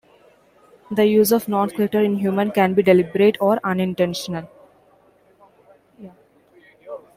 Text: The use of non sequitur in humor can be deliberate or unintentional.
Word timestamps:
The 0.89 1.05
use 1.05 1.31
of 1.31 1.47
non 1.47 1.69
sequitur 1.69 1.99
in 1.99 2.15
humor 2.15 2.49
can 2.49 2.73
be 2.73 2.81
deliberate 2.81 3.37
or 3.39 3.59
unintentional. 3.63 4.47